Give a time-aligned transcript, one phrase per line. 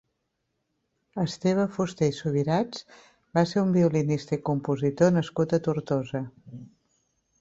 [1.23, 2.81] Esteve Fusté i Subirats
[3.39, 6.23] va ser un violinista i compositor nascut a Tortosa.